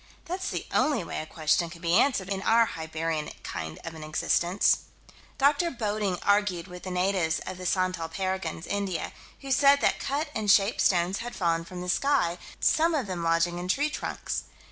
That's 0.25 0.49
the 0.49 0.65
only 0.73 1.03
way 1.03 1.21
a 1.21 1.27
question 1.27 1.69
can 1.69 1.79
be 1.79 1.93
answered 1.93 2.27
in 2.27 2.41
our 2.41 2.65
Hibernian 2.65 3.29
kind 3.43 3.77
of 3.83 3.93
an 3.93 4.03
existence. 4.03 4.79
Dr. 5.37 5.69
Bodding 5.69 6.17
argued 6.23 6.67
with 6.67 6.81
the 6.81 6.89
natives 6.89 7.37
of 7.45 7.59
the 7.59 7.67
Santal 7.67 8.09
Parganas, 8.09 8.65
India, 8.65 9.11
who 9.41 9.51
said 9.51 9.79
that 9.81 9.99
cut 9.99 10.29
and 10.33 10.49
shaped 10.49 10.81
stones 10.81 11.19
had 11.19 11.35
fallen 11.35 11.65
from 11.65 11.81
the 11.81 11.87
sky, 11.89 12.39
some 12.59 12.95
of 12.95 13.05
them 13.05 13.21
lodging 13.23 13.59
in 13.59 13.67
tree 13.67 13.91
trunks. 13.91 14.45